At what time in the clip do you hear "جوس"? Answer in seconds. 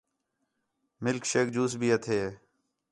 1.53-1.71